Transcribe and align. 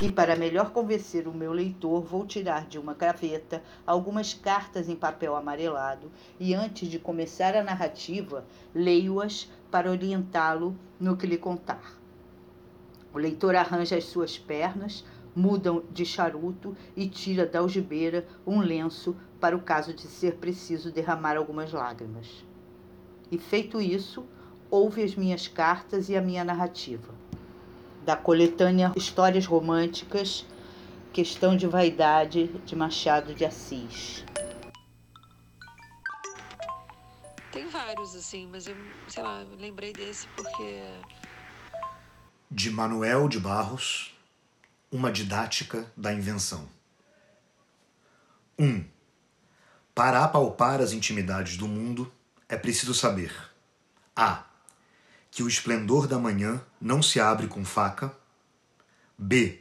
E 0.00 0.12
para 0.12 0.36
melhor 0.36 0.70
convencer 0.70 1.26
o 1.26 1.34
meu 1.34 1.52
leitor, 1.52 2.00
vou 2.02 2.24
tirar 2.24 2.68
de 2.68 2.78
uma 2.78 2.94
gaveta 2.94 3.60
algumas 3.84 4.32
cartas 4.32 4.88
em 4.88 4.94
papel 4.94 5.34
amarelado 5.34 6.08
e 6.38 6.54
antes 6.54 6.88
de 6.88 7.00
começar 7.00 7.56
a 7.56 7.64
narrativa, 7.64 8.46
leio-as 8.72 9.50
para 9.72 9.90
orientá-lo 9.90 10.76
no 11.00 11.16
que 11.16 11.26
lhe 11.26 11.36
contar. 11.36 11.98
O 13.12 13.18
leitor 13.18 13.56
arranja 13.56 13.96
as 13.96 14.04
suas 14.04 14.38
pernas, 14.38 15.04
muda 15.34 15.82
de 15.90 16.04
charuto 16.04 16.76
e 16.96 17.08
tira 17.08 17.44
da 17.44 17.58
algibeira 17.58 18.24
um 18.46 18.60
lenço 18.60 19.16
para 19.40 19.56
o 19.56 19.62
caso 19.62 19.92
de 19.92 20.02
ser 20.02 20.36
preciso 20.36 20.92
derramar 20.92 21.36
algumas 21.36 21.72
lágrimas. 21.72 22.44
E 23.32 23.36
feito 23.36 23.80
isso, 23.80 24.24
ouve 24.70 25.02
as 25.02 25.16
minhas 25.16 25.48
cartas 25.48 26.08
e 26.08 26.16
a 26.16 26.22
minha 26.22 26.44
narrativa 26.44 27.18
da 28.08 28.16
coletânea 28.16 28.90
Histórias 28.96 29.44
Românticas, 29.44 30.46
Questão 31.12 31.54
de 31.54 31.66
Vaidade, 31.66 32.46
de 32.64 32.74
Machado 32.74 33.34
de 33.34 33.44
Assis. 33.44 34.24
Tem 37.52 37.68
vários, 37.68 38.16
assim, 38.16 38.48
mas 38.50 38.66
eu, 38.66 38.74
sei 39.08 39.22
lá, 39.22 39.44
lembrei 39.58 39.92
desse 39.92 40.26
porque. 40.28 40.82
De 42.50 42.70
Manuel 42.70 43.28
de 43.28 43.38
Barros, 43.38 44.16
Uma 44.90 45.12
Didática 45.12 45.84
da 45.94 46.10
Invenção. 46.10 46.66
1. 48.58 48.64
Um, 48.64 48.84
para 49.94 50.24
apalpar 50.24 50.80
as 50.80 50.92
intimidades 50.94 51.58
do 51.58 51.68
mundo, 51.68 52.10
é 52.48 52.56
preciso 52.56 52.94
saber: 52.94 53.34
A 54.16 54.47
que 55.38 55.42
o 55.44 55.46
esplendor 55.46 56.08
da 56.08 56.18
manhã 56.18 56.60
não 56.80 57.00
se 57.00 57.20
abre 57.20 57.46
com 57.46 57.64
faca. 57.64 58.12
B. 59.16 59.60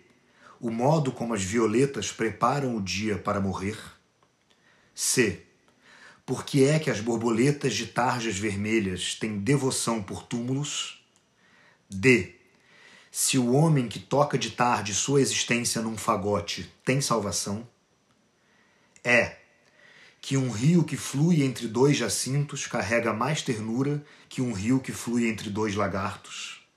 O 0.60 0.72
modo 0.72 1.12
como 1.12 1.36
as 1.36 1.44
violetas 1.44 2.12
preparam 2.12 2.76
o 2.76 2.82
dia 2.82 3.16
para 3.16 3.40
morrer. 3.40 3.78
C. 4.96 5.44
Por 6.26 6.44
que 6.44 6.64
é 6.64 6.80
que 6.80 6.90
as 6.90 7.00
borboletas 7.00 7.76
de 7.76 7.86
tarjas 7.86 8.40
vermelhas 8.40 9.14
têm 9.14 9.38
devoção 9.38 10.02
por 10.02 10.24
túmulos? 10.24 11.06
D. 11.88 12.34
Se 13.12 13.38
o 13.38 13.54
homem 13.54 13.88
que 13.88 14.00
toca 14.00 14.36
de 14.36 14.50
tarde 14.50 14.96
sua 14.96 15.22
existência 15.22 15.80
num 15.80 15.96
fagote 15.96 16.74
tem 16.84 17.00
salvação? 17.02 17.70
E 19.04 19.37
que 20.22 20.36
um 20.36 20.50
rio 20.50 20.84
que 20.84 20.98
flui 20.98 21.44
entre 21.44 21.68
dois 21.68 21.96
jacintos 21.96 22.68
carrega 22.68 23.14
mais 23.14 23.42
ternura 23.42 24.04
que 24.28 24.42
um 24.42 24.52
rio 24.52 24.80
que 24.80 24.92
flui 24.92 25.30
entre 25.30 25.50
dois 25.50 25.76
lagartos? 25.76 26.68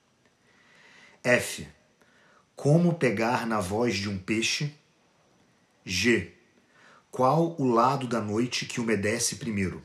F. 1.23 1.67
Como 2.55 2.95
pegar 2.95 3.45
na 3.45 3.59
voz 3.59 3.95
de 3.95 4.09
um 4.09 4.17
peixe? 4.17 4.73
G. 5.85 6.33
Qual 7.09 7.55
o 7.59 7.67
lado 7.67 8.07
da 8.07 8.21
noite 8.21 8.65
que 8.65 8.79
umedece 8.79 9.35
primeiro? 9.35 9.83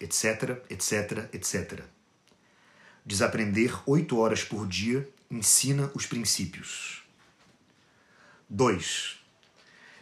Etc, 0.00 0.60
etc, 0.68 1.28
etc. 1.32 1.84
Desaprender 3.04 3.78
oito 3.86 4.18
horas 4.18 4.42
por 4.42 4.66
dia 4.66 5.08
ensina 5.30 5.90
os 5.94 6.06
princípios. 6.06 7.02
2. 8.50 9.18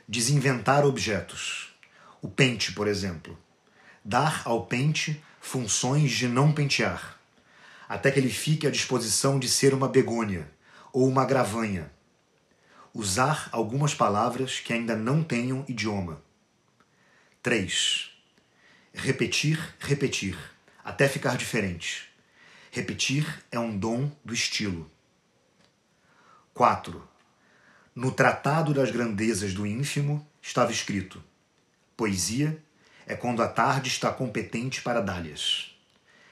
Desinventar 0.09 0.85
objetos 0.85 1.70
o 2.23 2.29
pente, 2.29 2.73
por 2.73 2.87
exemplo. 2.87 3.39
Dar 4.05 4.43
ao 4.45 4.67
pente 4.67 5.23
funções 5.41 6.13
de 6.13 6.29
não 6.29 6.53
pentear, 6.53 7.19
até 7.89 8.11
que 8.11 8.19
ele 8.19 8.31
fique 8.31 8.67
à 8.67 8.71
disposição 8.71 9.39
de 9.39 9.49
ser 9.49 9.75
uma 9.75 9.89
begônia 9.89 10.51
ou 10.93 11.09
uma 11.09 11.25
gravanha. 11.25 11.91
Usar 12.93 13.49
algumas 13.53 13.95
palavras 13.95 14.61
que 14.61 14.73
ainda 14.73 14.97
não 14.97 15.23
tenham 15.23 15.65
idioma. 15.69 16.23
3. 17.43 18.11
Repetir, 18.93 19.75
repetir, 19.79 20.37
até 20.85 21.09
ficar 21.09 21.37
diferente. 21.37 22.11
Repetir 22.71 23.45
é 23.51 23.59
um 23.59 23.77
dom 23.77 24.11
do 24.25 24.35
estilo. 24.35 24.91
4. 26.53 27.09
No 27.95 28.13
Tratado 28.13 28.75
das 28.75 28.91
Grandezas 28.91 29.55
do 29.55 29.67
Ínfimo 29.67 30.27
estava 30.43 30.71
escrito: 30.71 31.23
Poesia 32.00 32.59
é 33.06 33.15
quando 33.15 33.43
a 33.43 33.47
tarde 33.47 33.91
está 33.91 34.11
competente 34.11 34.81
para 34.81 35.03
dálias. 35.03 35.77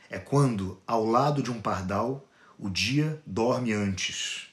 É 0.09 0.19
quando, 0.19 0.81
ao 0.87 1.05
lado 1.05 1.43
de 1.43 1.51
um 1.51 1.61
pardal, 1.61 2.27
o 2.59 2.71
dia 2.71 3.23
dorme 3.27 3.75
antes. 3.75 4.49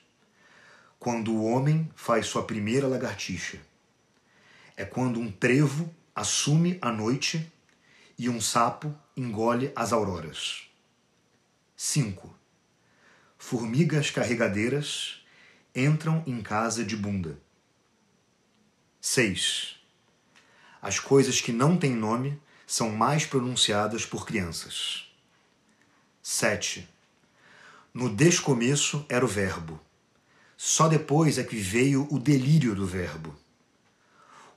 Quando 1.00 1.34
o 1.34 1.46
homem 1.46 1.90
faz 1.96 2.26
sua 2.26 2.44
primeira 2.44 2.86
lagartixa. 2.86 3.60
É 4.76 4.84
quando 4.84 5.18
um 5.18 5.32
trevo 5.32 5.90
assume 6.14 6.78
a 6.82 6.92
noite 6.92 7.50
e 8.20 8.28
um 8.28 8.42
sapo 8.42 8.94
engole 9.16 9.72
as 9.74 9.94
auroras. 9.94 10.70
5. 11.78 12.38
Formigas 13.38 14.12
carregadeiras 14.12 15.26
entram 15.74 16.22
em 16.28 16.42
casa 16.42 16.84
de 16.84 16.98
bunda. 16.98 17.40
6 19.00 19.75
as 20.86 21.00
coisas 21.00 21.42
que 21.42 21.52
não 21.52 21.76
têm 21.76 21.96
nome 21.96 22.40
são 22.68 22.92
mais 22.92 23.26
pronunciadas 23.26 24.06
por 24.06 24.24
crianças. 24.24 25.12
7. 26.22 26.88
No 27.92 28.08
descomeço 28.08 29.04
era 29.10 29.26
o 29.26 29.28
Verbo. 29.28 29.82
Só 30.56 30.88
depois 30.88 31.40
é 31.40 31.44
que 31.44 31.56
veio 31.56 32.08
o 32.12 32.20
delírio 32.20 32.76
do 32.76 32.86
Verbo. 32.86 33.36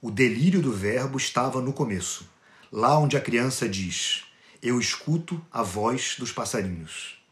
O 0.03 0.11
delírio 0.11 0.61
do 0.61 0.71
Verbo 0.71 1.17
estava 1.17 1.63
no 1.63 1.73
começo, 1.73 2.29
lá 2.71 2.99
onde 2.99 3.17
a 3.17 3.23
criança 3.23 3.67
diz: 3.67 4.25
Eu 4.61 4.79
escuto 4.79 5.43
a 5.51 5.63
voz 5.63 6.17
dos 6.19 6.31
passarinhos. 6.31 7.23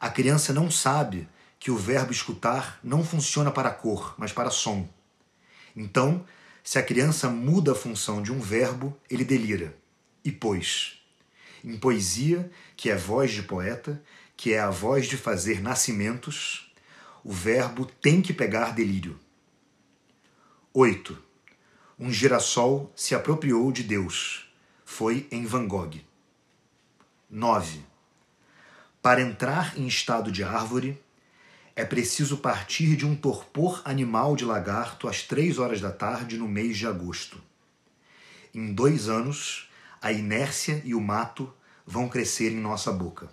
A 0.00 0.08
criança 0.08 0.50
não 0.54 0.70
sabe 0.70 1.28
que 1.60 1.70
o 1.70 1.76
verbo 1.76 2.10
escutar 2.10 2.80
não 2.82 3.04
funciona 3.04 3.50
para 3.50 3.70
cor, 3.70 4.14
mas 4.16 4.32
para 4.32 4.48
som. 4.50 4.88
Então, 5.76 6.24
se 6.62 6.78
a 6.78 6.82
criança 6.82 7.28
muda 7.28 7.72
a 7.72 7.74
função 7.74 8.22
de 8.22 8.32
um 8.32 8.40
verbo, 8.40 8.96
ele 9.10 9.24
delira. 9.24 9.76
E 10.24 10.30
pois. 10.30 11.02
Em 11.64 11.76
poesia, 11.76 12.50
que 12.76 12.90
é 12.90 12.96
voz 12.96 13.32
de 13.32 13.42
poeta, 13.42 14.02
que 14.36 14.52
é 14.52 14.60
a 14.60 14.70
voz 14.70 15.06
de 15.06 15.16
fazer 15.16 15.60
nascimentos, 15.60 16.72
o 17.24 17.32
verbo 17.32 17.86
tem 17.86 18.20
que 18.20 18.32
pegar 18.32 18.72
delírio. 18.72 19.18
8. 20.74 21.16
Um 21.98 22.12
girassol 22.12 22.92
se 22.96 23.14
apropriou 23.14 23.70
de 23.70 23.82
Deus. 23.82 24.48
Foi 24.84 25.26
em 25.30 25.44
Van 25.44 25.66
Gogh. 25.66 26.00
9. 27.30 27.80
Para 29.00 29.20
entrar 29.20 29.78
em 29.78 29.86
estado 29.86 30.32
de 30.32 30.42
árvore, 30.42 31.00
é 31.74 31.84
preciso 31.84 32.38
partir 32.38 32.96
de 32.96 33.06
um 33.06 33.16
torpor 33.16 33.80
animal 33.84 34.36
de 34.36 34.44
lagarto 34.44 35.08
às 35.08 35.22
três 35.22 35.58
horas 35.58 35.80
da 35.80 35.90
tarde 35.90 36.36
no 36.36 36.46
mês 36.46 36.76
de 36.76 36.86
agosto. 36.86 37.40
Em 38.54 38.72
dois 38.72 39.08
anos, 39.08 39.70
a 40.00 40.12
inércia 40.12 40.82
e 40.84 40.94
o 40.94 41.00
mato 41.00 41.52
vão 41.86 42.08
crescer 42.08 42.52
em 42.52 42.60
nossa 42.60 42.92
boca. 42.92 43.30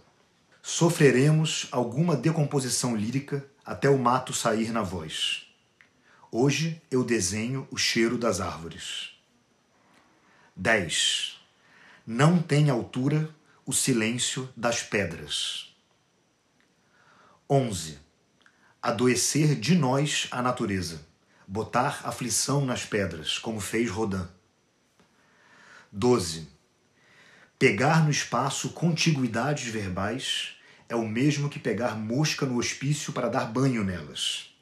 Sofreremos 0.62 1.68
alguma 1.72 2.16
decomposição 2.16 2.96
lírica 2.96 3.46
até 3.66 3.90
o 3.90 3.98
mato 3.98 4.34
sair 4.34 4.72
na 4.72 4.82
voz. 4.82 5.48
Hoje 6.32 6.82
eu 6.90 7.04
desenho 7.04 7.68
o 7.72 7.78
cheiro 7.78 8.18
das 8.18 8.40
árvores. 8.40 9.12
10. 10.56 11.42
Não 12.06 12.42
tem 12.42 12.70
altura 12.70 13.34
o 13.66 13.74
silêncio 13.74 14.50
das 14.56 14.82
pedras. 14.82 15.76
11 17.50 18.09
adoecer 18.82 19.56
de 19.56 19.76
nós 19.76 20.28
a 20.32 20.42
natureza, 20.42 21.06
botar 21.46 22.00
aflição 22.06 22.66
nas 22.66 22.86
pedras, 22.86 23.38
como 23.38 23.60
fez 23.60 23.90
Rodin. 23.90 24.26
12. 25.92 26.48
Pegar 27.58 28.06
no 28.06 28.10
espaço 28.10 28.70
contiguidades 28.70 29.68
verbais 29.68 30.56
é 30.88 30.96
o 30.96 31.06
mesmo 31.06 31.50
que 31.50 31.60
pegar 31.60 31.98
mosca 31.98 32.46
no 32.46 32.58
hospício 32.58 33.12
para 33.12 33.28
dar 33.28 33.52
banho 33.52 33.84
nelas. 33.84 34.56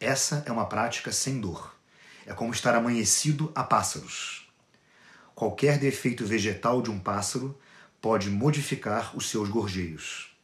Essa 0.00 0.42
é 0.46 0.50
uma 0.50 0.66
prática 0.66 1.12
sem 1.12 1.40
dor. 1.40 1.76
É 2.26 2.34
como 2.34 2.52
estar 2.52 2.74
amanhecido 2.74 3.52
a 3.54 3.62
pássaros. 3.62 4.50
Qualquer 5.32 5.78
defeito 5.78 6.26
vegetal 6.26 6.82
de 6.82 6.90
um 6.90 6.98
pássaro 6.98 7.56
pode 8.00 8.30
modificar 8.30 9.16
os 9.16 9.30
seus 9.30 9.48
gorjeios. 9.48 10.34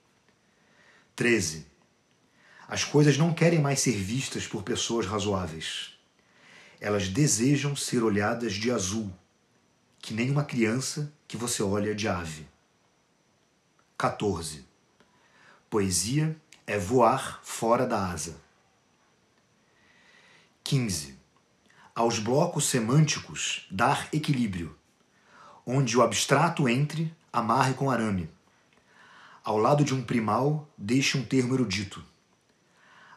13 1.16 1.75
as 2.68 2.82
coisas 2.82 3.16
não 3.16 3.32
querem 3.32 3.60
mais 3.60 3.80
ser 3.80 3.96
vistas 3.96 4.46
por 4.46 4.62
pessoas 4.62 5.06
razoáveis. 5.06 5.96
Elas 6.80 7.08
desejam 7.08 7.76
ser 7.76 8.02
olhadas 8.02 8.54
de 8.54 8.70
azul, 8.70 9.12
que 10.00 10.12
nem 10.12 10.30
uma 10.30 10.44
criança 10.44 11.12
que 11.28 11.36
você 11.36 11.62
olha 11.62 11.94
de 11.94 12.08
ave. 12.08 12.46
14. 13.96 14.64
Poesia 15.70 16.36
é 16.66 16.78
voar 16.78 17.40
fora 17.42 17.86
da 17.86 18.10
asa. 18.10 18.36
15. 20.64 21.16
Aos 21.94 22.18
blocos 22.18 22.66
semânticos 22.66 23.66
dar 23.70 24.08
equilíbrio, 24.12 24.76
onde 25.64 25.96
o 25.96 26.02
abstrato 26.02 26.68
entre, 26.68 27.14
amarre 27.32 27.74
com 27.74 27.90
arame. 27.90 28.28
Ao 29.42 29.56
lado 29.56 29.84
de 29.84 29.94
um 29.94 30.02
primal, 30.02 30.68
deixe 30.76 31.16
um 31.16 31.24
termo 31.24 31.54
erudito. 31.54 32.04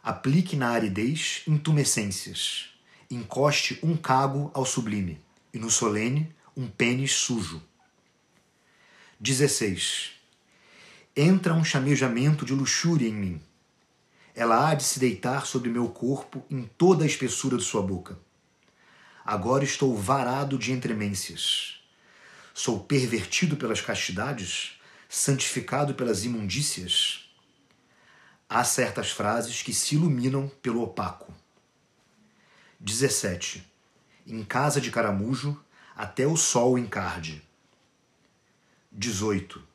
Aplique 0.04 0.56
na 0.56 0.70
aridez 0.70 1.44
intumescências. 1.48 2.70
Encoste 3.10 3.80
um 3.84 3.98
cago 3.98 4.52
ao 4.54 4.66
sublime, 4.66 5.22
e 5.54 5.60
no 5.60 5.70
solene, 5.70 6.34
um 6.56 6.68
pênis 6.68 7.14
sujo. 7.14 7.62
16 9.20 10.20
entra 11.22 11.54
um 11.54 11.66
chamejamento 11.66 12.46
de 12.46 12.54
luxúria 12.54 13.08
em 13.08 13.14
mim. 13.14 13.42
Ela 14.34 14.70
há 14.70 14.74
de 14.74 14.84
se 14.86 15.00
deitar 15.00 15.46
sobre 15.46 15.70
meu 15.70 15.90
corpo 15.90 16.46
em 16.50 16.64
toda 16.78 17.04
a 17.04 17.08
espessura 17.08 17.58
de 17.58 17.64
sua 17.64 17.82
boca. 17.82 18.18
Agora 19.26 19.66
estou 19.66 19.98
varado 19.98 20.58
de 20.58 20.72
entremências. 20.72 21.82
Sou 22.54 22.80
pervertido 22.80 23.58
pelas 23.58 23.82
castidades, 23.82 24.80
santificado 25.10 25.94
pelas 25.94 26.24
imundícias. 26.24 27.29
Há 28.50 28.64
certas 28.64 29.12
frases 29.12 29.62
que 29.62 29.74
se 29.74 29.96
iluminam 29.96 30.52
pelo 30.62 30.82
opaco. 30.82 31.32
17. 32.80 33.66
Em 34.26 34.44
casa 34.44 34.82
de 34.82 34.90
caramujo, 34.90 35.58
até 35.96 36.26
o 36.26 36.36
sol 36.36 36.78
encarde. 36.78 37.42
18 38.92 39.70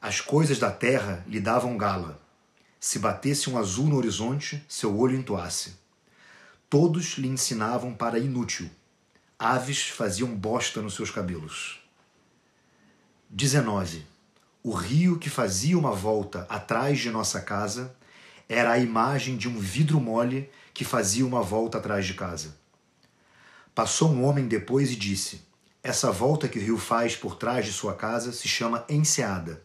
as 0.00 0.20
coisas 0.20 0.58
da 0.58 0.70
terra 0.70 1.24
lhe 1.26 1.40
davam 1.40 1.76
gala. 1.76 2.20
Se 2.78 3.00
batesse 3.00 3.50
um 3.50 3.58
azul 3.58 3.86
no 3.86 3.96
horizonte, 3.96 4.64
seu 4.68 4.96
olho 4.96 5.16
entoasse. 5.16 5.74
Todos 6.70 7.18
lhe 7.18 7.26
ensinavam 7.26 7.92
para 7.92 8.18
inútil. 8.18 8.70
Aves 9.36 9.88
faziam 9.88 10.34
bosta 10.34 10.80
nos 10.80 10.94
seus 10.94 11.10
cabelos. 11.10 11.80
19. 13.28 14.06
O 14.68 14.72
rio 14.74 15.18
que 15.18 15.30
fazia 15.30 15.78
uma 15.78 15.92
volta 15.92 16.46
atrás 16.46 16.98
de 16.98 17.10
nossa 17.10 17.40
casa 17.40 17.96
era 18.46 18.72
a 18.72 18.78
imagem 18.78 19.34
de 19.34 19.48
um 19.48 19.58
vidro 19.58 19.98
mole 19.98 20.50
que 20.74 20.84
fazia 20.84 21.24
uma 21.24 21.40
volta 21.40 21.78
atrás 21.78 22.04
de 22.04 22.12
casa. 22.12 22.54
Passou 23.74 24.10
um 24.10 24.22
homem 24.22 24.46
depois 24.46 24.90
e 24.92 24.94
disse: 24.94 25.40
Essa 25.82 26.12
volta 26.12 26.46
que 26.48 26.58
o 26.58 26.62
rio 26.62 26.76
faz 26.76 27.16
por 27.16 27.36
trás 27.36 27.64
de 27.64 27.72
sua 27.72 27.94
casa 27.94 28.30
se 28.30 28.46
chama 28.46 28.84
enseada. 28.90 29.64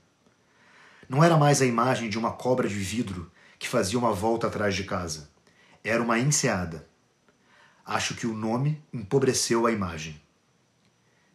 Não 1.10 1.22
era 1.22 1.36
mais 1.36 1.62
a 1.62 1.66
imagem 1.66 2.10
de 2.10 2.18
uma 2.18 2.32
cobra 2.32 2.70
de 2.70 2.76
vidro 2.76 3.30
que 3.60 3.68
fazia 3.68 4.00
uma 4.00 4.14
volta 4.14 4.48
atrás 4.48 4.74
de 4.74 4.86
casa. 4.86 5.30
Era 5.84 6.02
uma 6.02 6.18
enseada. 6.18 6.88
Acho 7.86 8.16
que 8.16 8.26
o 8.26 8.34
nome 8.34 8.82
empobreceu 8.94 9.66
a 9.68 9.72
imagem. 9.74 10.22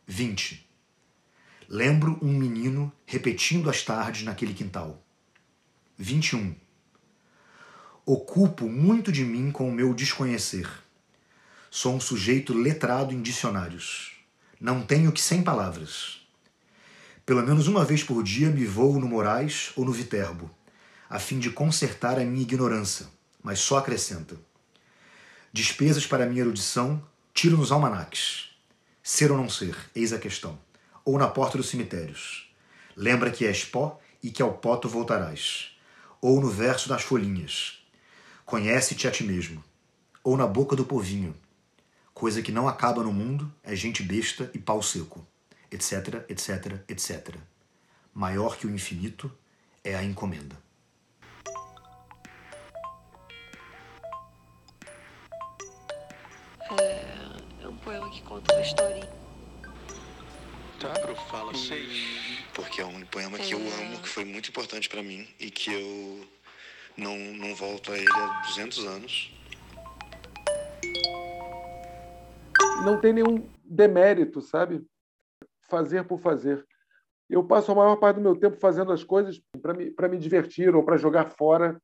20. 0.07 0.68
Lembro 1.71 2.19
um 2.23 2.33
menino 2.33 2.91
repetindo 3.05 3.69
as 3.69 3.83
tardes 3.83 4.23
naquele 4.23 4.55
quintal. 4.55 5.05
21. 5.99 6.57
Ocupo 8.07 8.67
muito 8.67 9.13
de 9.13 9.23
mim 9.23 9.51
com 9.51 9.69
o 9.69 9.73
meu 9.73 9.93
desconhecer. 9.93 10.67
Sou 11.71 11.95
um 11.95 12.01
sujeito 12.01 12.55
letrado 12.55 13.13
em 13.13 13.21
dicionários. 13.21 14.13
Não 14.59 14.81
tenho 14.81 15.13
que 15.13 15.21
sem 15.21 15.43
palavras. 15.43 16.27
Pelo 17.27 17.43
menos 17.43 17.69
uma 17.69 17.85
vez 17.85 18.03
por 18.03 18.23
dia 18.25 18.49
me 18.49 18.65
vou 18.65 18.99
no 18.99 19.07
Moraes 19.07 19.71
ou 19.77 19.85
no 19.85 19.93
Viterbo, 19.93 20.51
a 21.07 21.19
fim 21.19 21.39
de 21.39 21.51
consertar 21.51 22.19
a 22.19 22.25
minha 22.25 22.41
ignorância, 22.41 23.09
mas 23.43 23.59
só 23.59 23.77
acrescenta. 23.77 24.37
Despesas 25.53 26.07
para 26.07 26.25
minha 26.25 26.41
erudição, 26.41 27.07
tiro 27.35 27.59
nos 27.59 27.71
almanaques. 27.71 28.57
Ser 29.03 29.31
ou 29.31 29.37
não 29.37 29.51
ser, 29.51 29.77
eis 29.95 30.15
a 30.15 30.19
questão. 30.19 30.59
Ou 31.09 31.17
na 31.17 31.27
porta 31.27 31.57
dos 31.57 31.71
cemitérios. 31.71 32.53
Lembra 32.95 33.31
que 33.31 33.47
és 33.47 33.65
pó 33.65 33.99
e 34.23 34.31
que 34.31 34.43
ao 34.43 34.53
pó 34.53 34.77
tu 34.77 34.91
voltarás. 34.91 35.75
Ou 36.21 36.39
no 36.39 36.51
verso 36.51 36.87
das 36.87 37.03
folhinhas. 37.03 37.83
Conhece-te 38.45 39.09
a 39.09 39.11
ti 39.11 39.25
mesmo. 39.25 39.65
Ou 40.23 40.37
na 40.37 40.47
boca 40.47 40.77
do 40.77 40.85
povinho. 40.85 41.35
Coisa 42.13 42.43
que 42.43 42.53
não 42.53 42.69
acaba 42.69 43.03
no 43.03 43.11
mundo 43.11 43.51
é 43.63 43.75
gente 43.75 44.03
besta 44.03 44.51
e 44.53 44.59
pau 44.59 44.83
seco 44.83 45.27
etc, 45.71 46.27
etc, 46.29 46.85
etc. 46.87 47.37
Maior 48.13 48.59
que 48.59 48.67
o 48.67 48.71
infinito 48.71 49.33
é 49.83 49.95
a 49.95 50.05
encomenda. 50.05 50.57
É, 56.79 57.65
é 57.65 57.67
um 57.67 57.77
poema 57.79 58.11
que 58.11 58.21
conta 58.21 58.53
uma 58.53 58.63
historinha. 58.63 59.28
Tá, 60.81 60.95
fala 61.31 61.55
seis. 61.55 62.43
Porque 62.55 62.81
é 62.81 62.87
um 62.87 63.05
poema 63.07 63.39
que 63.39 63.53
eu 63.53 63.61
é. 63.61 63.85
amo, 63.85 64.01
que 64.01 64.09
foi 64.09 64.25
muito 64.25 64.49
importante 64.49 64.89
para 64.89 65.03
mim 65.03 65.27
e 65.41 65.51
que 65.51 65.73
eu 65.73 66.27
não, 66.97 67.17
não 67.17 67.55
volto 67.55 67.93
a 67.93 67.99
ele 67.99 68.13
há 68.13 68.43
200 68.47 68.87
anos. 68.87 69.35
Não 72.85 73.01
tem 73.01 73.13
nenhum 73.13 73.49
demérito, 73.65 74.41
sabe? 74.41 74.85
fazer 75.69 76.05
por 76.05 76.19
fazer. 76.19 76.65
Eu 77.29 77.45
passo 77.45 77.71
a 77.71 77.75
maior 77.75 77.97
parte 77.97 78.17
do 78.17 78.23
meu 78.23 78.35
tempo 78.35 78.57
fazendo 78.59 78.91
as 78.91 79.05
coisas 79.05 79.41
para 79.63 79.75
me, 79.75 79.93
me 80.11 80.19
divertir 80.19 80.75
ou 80.75 80.83
para 80.83 80.97
jogar 80.97 81.29
fora 81.31 81.81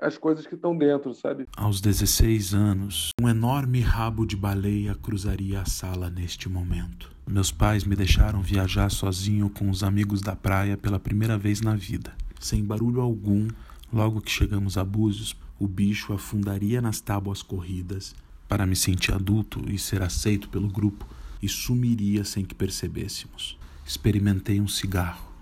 as 0.00 0.18
coisas 0.18 0.44
que 0.44 0.56
estão 0.56 0.76
dentro, 0.76 1.14
sabe? 1.14 1.46
Aos 1.56 1.80
16 1.80 2.52
anos, 2.52 3.10
um 3.22 3.28
enorme 3.28 3.80
rabo 3.80 4.26
de 4.26 4.36
baleia 4.36 4.96
cruzaria 4.96 5.60
a 5.60 5.64
sala 5.64 6.10
neste 6.10 6.48
momento. 6.48 7.13
Meus 7.26 7.50
pais 7.50 7.84
me 7.84 7.96
deixaram 7.96 8.42
viajar 8.42 8.90
sozinho 8.90 9.48
com 9.48 9.70
os 9.70 9.82
amigos 9.82 10.20
da 10.20 10.36
praia 10.36 10.76
pela 10.76 11.00
primeira 11.00 11.38
vez 11.38 11.60
na 11.62 11.74
vida. 11.74 12.14
Sem 12.38 12.62
barulho 12.62 13.00
algum, 13.00 13.48
logo 13.90 14.20
que 14.20 14.30
chegamos 14.30 14.76
a 14.76 14.84
Búzios, 14.84 15.34
o 15.58 15.66
bicho 15.66 16.12
afundaria 16.12 16.82
nas 16.82 17.00
tábuas 17.00 17.42
corridas 17.42 18.14
para 18.46 18.66
me 18.66 18.76
sentir 18.76 19.14
adulto 19.14 19.64
e 19.68 19.78
ser 19.78 20.02
aceito 20.02 20.50
pelo 20.50 20.68
grupo 20.68 21.08
e 21.42 21.48
sumiria 21.48 22.24
sem 22.24 22.44
que 22.44 22.54
percebêssemos. 22.54 23.58
Experimentei 23.86 24.60
um 24.60 24.68
cigarro. 24.68 25.32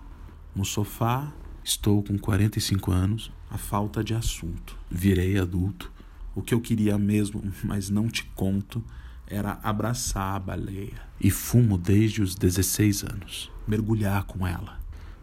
No 0.55 0.63
sofá, 0.63 1.33
estou 1.63 2.01
com 2.01 2.17
45 2.17 2.91
anos, 2.91 3.31
a 3.49 3.57
falta 3.57 4.03
de 4.03 4.13
assunto. 4.13 4.77
Virei 4.89 5.37
adulto. 5.37 5.91
O 6.33 6.41
que 6.41 6.53
eu 6.53 6.61
queria 6.61 6.97
mesmo, 6.97 7.43
mas 7.63 7.89
não 7.89 8.07
te 8.07 8.23
conto, 8.35 8.83
era 9.27 9.59
abraçar 9.63 10.35
a 10.35 10.39
baleia. 10.39 11.01
E 11.19 11.29
fumo 11.29 11.77
desde 11.77 12.21
os 12.21 12.35
16 12.35 13.03
anos. 13.03 13.51
Mergulhar 13.67 14.23
com 14.25 14.45
ela. 14.45 14.79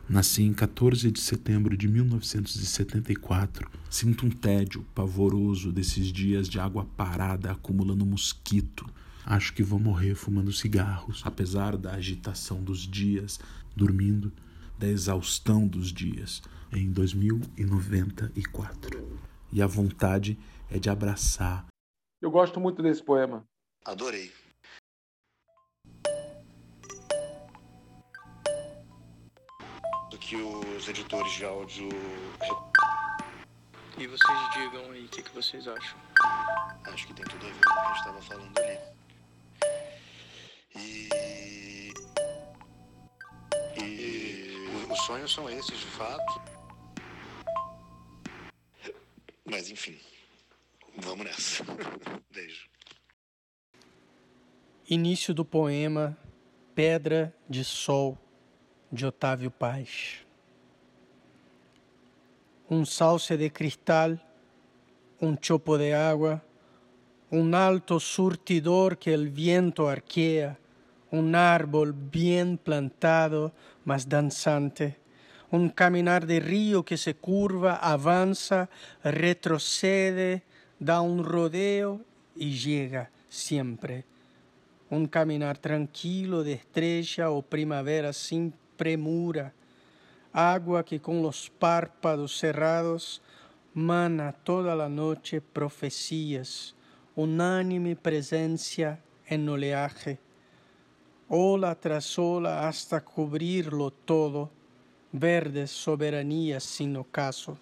Nasci 0.09 0.43
em 0.43 0.53
14 0.53 1.11
de 1.11 1.21
setembro 1.21 1.77
de 1.77 1.87
1974. 1.87 3.71
Sinto 3.89 4.27
um 4.27 4.31
tédio 4.31 4.85
pavoroso 4.95 5.71
desses 5.71 6.07
dias 6.07 6.49
de 6.49 6.59
água 6.59 6.85
parada 6.97 7.53
acumulando 7.53 8.05
mosquito 8.05 8.87
Acho 9.25 9.55
que 9.55 9.63
vou 9.63 9.79
morrer 9.79 10.15
fumando 10.15 10.53
cigarros, 10.53 11.23
apesar 11.25 11.77
da 11.77 11.93
agitação 11.93 12.61
dos 12.63 12.81
dias, 12.81 13.39
dormindo, 13.77 14.33
da 14.79 14.89
exaustão 14.89 15.69
dos 15.69 15.93
dias, 15.93 16.41
em 16.73 16.91
2094. 16.91 19.21
E 19.53 19.61
a 19.61 19.67
vontade 19.67 20.39
é 20.71 20.79
de 20.79 20.89
abraçar. 20.89 21.67
Eu 22.21 22.31
gosto 22.31 22.59
muito 22.59 22.83
desse 22.83 23.05
poema. 23.05 23.45
Adorei. 23.85 24.31
Do 30.11 30.19
que 30.19 30.37
os 30.37 30.89
editores 30.89 31.33
de 31.33 31.45
áudio. 31.45 31.89
E 33.97 34.07
vocês 34.07 34.51
digam 34.53 34.91
aí 34.91 35.07
o 35.07 35.09
que, 35.09 35.23
que 35.23 35.31
vocês 35.31 35.67
acham. 35.67 35.99
Acho 36.93 37.07
que 37.07 37.15
tem 37.15 37.25
tudo 37.25 37.47
a 37.47 37.51
ver 37.51 37.65
com 37.65 37.71
o 37.71 37.75
que 37.75 37.81
a 37.81 37.87
gente 37.87 37.99
estava 37.99 38.23
falando 38.23 38.59
ali. 38.59 38.79
E. 40.77 41.93
E. 43.81 44.91
Os 44.91 45.01
sonhos 45.03 45.33
são 45.33 45.49
esses, 45.49 45.79
de 45.79 45.87
fato. 45.87 46.43
Mas 49.45 49.71
enfim. 49.71 49.99
Vamos 50.99 51.25
nessa. 51.25 51.65
Beijo. 52.31 52.69
Início 54.93 55.33
do 55.33 55.45
poema 55.45 56.19
Pedra 56.75 57.33
de 57.49 57.63
Sol, 57.63 58.19
de 58.91 59.07
Otávio 59.07 59.49
Paz. 59.49 60.27
Um 62.69 62.85
sauce 62.85 63.37
de 63.37 63.49
cristal, 63.51 64.19
um 65.23 65.37
chopo 65.41 65.79
de 65.79 65.95
água, 65.95 66.43
un 67.31 67.55
alto 67.55 68.01
surtidor 68.01 68.97
que 68.97 69.15
el 69.15 69.29
viento 69.29 69.89
arquea, 69.89 70.59
un 71.13 71.37
árbol 71.37 71.93
bien 71.93 72.57
plantado 72.57 73.53
mas 73.85 74.09
danzante, 74.09 74.99
un 75.53 75.69
caminar 75.69 76.27
de 76.27 76.41
río 76.41 76.85
que 76.85 76.97
se 76.97 77.15
curva, 77.15 77.77
avanza, 77.77 78.69
retrocede, 79.05 80.43
da 80.81 81.01
un 81.01 81.23
rodeo 81.23 82.01
y 82.35 82.59
llega 82.59 83.13
siempre. 83.29 84.05
Un 84.91 85.07
caminar 85.07 85.57
tranquilo 85.57 86.43
de 86.43 86.55
estrella 86.55 87.31
o 87.31 87.43
primavera 87.43 88.13
sin 88.13 88.53
premura. 88.77 89.53
Agua 90.33 90.85
que 90.85 91.01
con 91.01 91.23
los 91.23 91.49
párpados 91.49 92.37
cerrados 92.37 93.23
mana 93.73 94.33
toda 94.33 94.75
la 94.75 94.89
noche 94.89 95.41
profecías, 95.41 96.75
unánime 97.15 97.95
presencia 97.95 99.01
en 99.27 99.49
oleaje, 99.49 100.19
ola 101.29 101.75
tras 101.77 102.19
ola 102.19 102.69
hasta 102.69 103.01
cubrirlo 103.05 103.93
todo, 103.93 104.51
verdes 105.13 105.71
soberanías 105.71 106.65
sin 106.65 106.97
ocaso, 106.97 107.57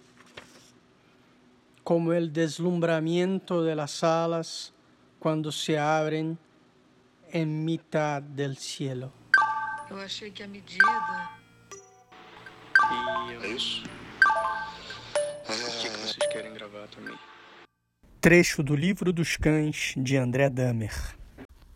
como 1.85 2.13
el 2.13 2.33
deslumbramiento 2.33 3.63
de 3.63 3.77
las 3.77 4.03
alas 4.03 4.73
cuando 5.19 5.53
se 5.53 5.79
abren 5.79 6.39
en 7.33 7.65
mitad 7.65 8.23
del 8.23 8.57
cielo. 8.57 9.13
Eu 9.91 9.99
achei 10.01 10.31
que 10.31 10.43
a 10.43 10.49
medida. 10.49 11.31
E 12.91 13.45
É 13.45 13.49
isso? 13.49 13.85
o 13.85 15.81
que, 15.81 15.89
que 15.91 15.97
vocês 15.99 16.33
querem 16.33 16.53
gravar 16.55 16.87
também? 16.89 17.17
Trecho 18.21 18.63
do 18.63 18.75
Livro 18.75 19.13
dos 19.13 19.37
Cães 19.37 19.95
de 19.97 20.17
André 20.17 20.51
Damer. 20.51 20.93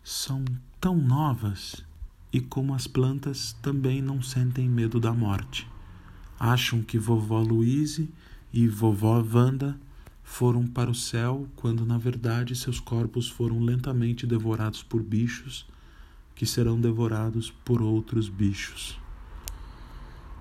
São 0.03 0.45
tão 0.81 0.97
novas 0.97 1.85
e, 2.33 2.41
como 2.41 2.75
as 2.75 2.87
plantas, 2.87 3.53
também 3.63 4.03
não 4.03 4.21
sentem 4.21 4.69
medo 4.69 4.99
da 4.99 5.13
morte. 5.13 5.69
Acham 6.39 6.83
que 6.83 6.99
vovó 6.99 7.39
Luíse 7.39 8.13
e 8.53 8.67
vovó 8.67 9.23
Wanda 9.23 9.79
foram 10.23 10.67
para 10.67 10.91
o 10.91 10.95
céu 10.95 11.47
quando, 11.57 11.85
na 11.85 11.99
verdade, 11.99 12.57
seus 12.57 12.81
corpos 12.81 13.29
foram 13.29 13.61
lentamente 13.61 14.27
devorados 14.27 14.83
por 14.83 15.03
bichos 15.03 15.67
que 16.35 16.47
serão 16.47 16.81
devorados 16.81 17.51
por 17.65 17.83
outros 17.83 18.29
bichos. 18.29 18.99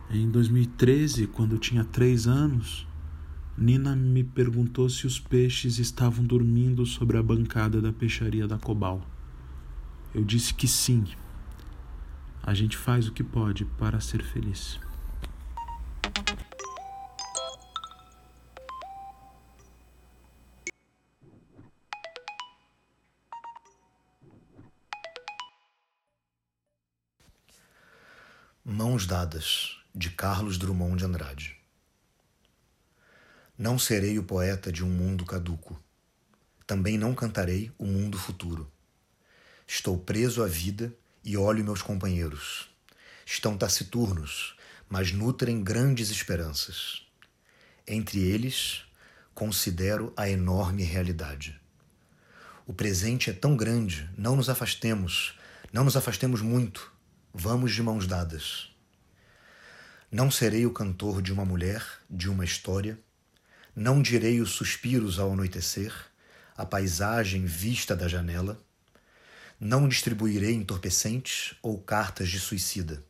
Em 0.09 0.29
2013, 0.29 1.27
quando 1.27 1.53
eu 1.53 1.59
tinha 1.59 1.83
três 1.83 2.27
anos, 2.27 2.87
Nina 3.57 3.95
me 3.95 4.23
perguntou 4.23 4.89
se 4.89 5.05
os 5.05 5.19
peixes 5.19 5.77
estavam 5.77 6.25
dormindo 6.25 6.85
sobre 6.85 7.17
a 7.17 7.23
bancada 7.23 7.81
da 7.81 7.93
peixaria 7.93 8.47
da 8.47 8.57
Cobal. 8.57 9.05
Eu 10.13 10.23
disse 10.23 10.53
que 10.53 10.67
sim. 10.67 11.05
A 12.41 12.53
gente 12.53 12.75
faz 12.75 13.07
o 13.07 13.11
que 13.11 13.23
pode 13.23 13.65
para 13.65 13.99
ser 13.99 14.23
feliz. 14.23 14.79
Mãos 29.01 29.07
Dadas, 29.07 29.77
de 29.95 30.11
Carlos 30.11 30.59
Drummond 30.59 30.97
de 30.97 31.05
Andrade. 31.05 31.57
Não 33.57 33.79
serei 33.79 34.19
o 34.19 34.23
poeta 34.23 34.71
de 34.71 34.83
um 34.83 34.89
mundo 34.89 35.25
caduco. 35.25 35.81
Também 36.67 36.99
não 36.99 37.15
cantarei 37.15 37.71
o 37.79 37.85
mundo 37.87 38.19
futuro. 38.19 38.71
Estou 39.65 39.97
preso 39.97 40.43
à 40.43 40.47
vida 40.47 40.93
e 41.23 41.35
olho 41.35 41.63
meus 41.63 41.81
companheiros. 41.81 42.69
Estão 43.25 43.57
taciturnos, 43.57 44.55
mas 44.87 45.11
nutrem 45.11 45.63
grandes 45.63 46.11
esperanças. 46.11 47.01
Entre 47.87 48.19
eles, 48.19 48.83
considero 49.33 50.13
a 50.15 50.29
enorme 50.29 50.83
realidade. 50.83 51.59
O 52.67 52.73
presente 52.73 53.31
é 53.31 53.33
tão 53.33 53.57
grande, 53.57 54.07
não 54.15 54.35
nos 54.35 54.47
afastemos, 54.47 55.35
não 55.73 55.85
nos 55.85 55.97
afastemos 55.97 56.39
muito. 56.41 56.93
Vamos 57.33 57.73
de 57.73 57.81
mãos 57.81 58.05
dadas. 58.05 58.70
Não 60.11 60.29
serei 60.29 60.65
o 60.65 60.73
cantor 60.73 61.21
de 61.21 61.31
uma 61.31 61.45
mulher, 61.45 61.87
de 62.09 62.29
uma 62.29 62.43
história. 62.43 62.99
Não 63.73 64.01
direi 64.01 64.41
os 64.41 64.51
suspiros 64.51 65.17
ao 65.17 65.31
anoitecer, 65.31 65.93
a 66.57 66.65
paisagem 66.65 67.45
vista 67.45 67.95
da 67.95 68.09
janela. 68.09 68.61
Não 69.57 69.87
distribuirei 69.87 70.53
entorpecentes 70.53 71.55
ou 71.61 71.79
cartas 71.79 72.27
de 72.27 72.41
suicida. 72.41 73.01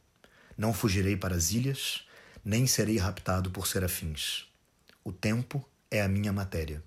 Não 0.55 0.71
fugirei 0.75 1.17
para 1.17 1.33
as 1.33 1.49
ilhas, 1.49 2.05
nem 2.45 2.67
serei 2.67 2.99
raptado 2.99 3.49
por 3.49 3.65
serafins. 3.65 4.45
O 5.03 5.11
tempo 5.11 5.67
é 5.89 6.03
a 6.03 6.07
minha 6.07 6.31
matéria. 6.31 6.83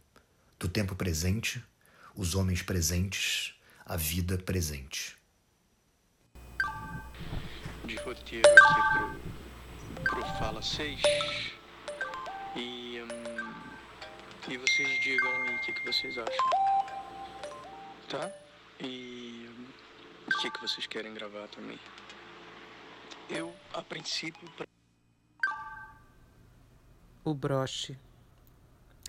Do 0.60 0.68
tempo 0.68 0.94
presente, 0.94 1.60
os 2.14 2.36
homens 2.36 2.62
presentes, 2.62 3.52
a 3.84 3.96
vida 3.96 4.38
presente. 4.38 5.16
De 7.84 7.96
pro, 10.04 10.22
Fala 10.38 10.62
6. 10.62 11.00
E, 12.56 13.00
hum, 13.02 13.54
e 14.48 14.56
vocês 14.58 15.02
digam 15.02 15.30
aí 15.42 15.56
o 15.56 15.60
que, 15.60 15.72
que 15.72 15.84
vocês 15.92 16.16
acham. 16.18 16.50
Tá? 18.08 18.30
E 18.80 19.48
hum, 19.50 19.66
o 20.26 20.38
que, 20.40 20.50
que 20.50 20.60
vocês 20.60 20.86
querem 20.86 21.12
gravar 21.14 21.48
também. 21.48 21.78
Eu, 23.28 23.54
a 23.72 23.82
princípio, 23.82 24.48
pra- 24.56 24.66
O 27.24 27.34
broche. 27.34 27.98